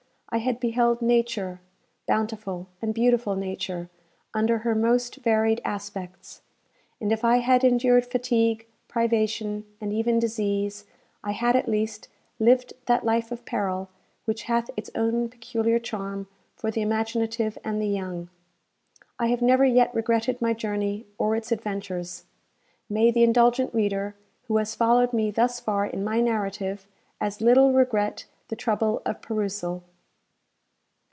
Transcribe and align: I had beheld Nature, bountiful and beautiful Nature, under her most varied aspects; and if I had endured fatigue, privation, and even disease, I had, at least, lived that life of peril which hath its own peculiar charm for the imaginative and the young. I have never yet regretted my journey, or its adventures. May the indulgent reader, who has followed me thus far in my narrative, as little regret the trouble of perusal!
I 0.33 0.37
had 0.37 0.61
beheld 0.61 1.01
Nature, 1.01 1.59
bountiful 2.07 2.69
and 2.81 2.93
beautiful 2.93 3.35
Nature, 3.35 3.89
under 4.33 4.59
her 4.59 4.73
most 4.73 5.17
varied 5.17 5.59
aspects; 5.65 6.41
and 7.01 7.11
if 7.11 7.25
I 7.25 7.39
had 7.39 7.65
endured 7.65 8.05
fatigue, 8.05 8.65
privation, 8.87 9.65
and 9.81 9.91
even 9.91 10.19
disease, 10.19 10.85
I 11.21 11.33
had, 11.33 11.57
at 11.57 11.67
least, 11.67 12.07
lived 12.39 12.71
that 12.85 13.03
life 13.03 13.33
of 13.33 13.43
peril 13.43 13.89
which 14.23 14.43
hath 14.43 14.69
its 14.77 14.89
own 14.95 15.27
peculiar 15.27 15.79
charm 15.79 16.29
for 16.55 16.71
the 16.71 16.81
imaginative 16.81 17.57
and 17.65 17.81
the 17.81 17.89
young. 17.89 18.29
I 19.19 19.27
have 19.27 19.41
never 19.41 19.65
yet 19.65 19.93
regretted 19.93 20.41
my 20.41 20.53
journey, 20.53 21.05
or 21.17 21.35
its 21.35 21.51
adventures. 21.51 22.23
May 22.89 23.11
the 23.11 23.23
indulgent 23.23 23.73
reader, 23.73 24.15
who 24.47 24.55
has 24.59 24.75
followed 24.75 25.11
me 25.11 25.29
thus 25.29 25.59
far 25.59 25.85
in 25.85 26.05
my 26.05 26.21
narrative, 26.21 26.87
as 27.19 27.41
little 27.41 27.73
regret 27.73 28.27
the 28.47 28.55
trouble 28.55 29.01
of 29.05 29.21
perusal! 29.21 29.83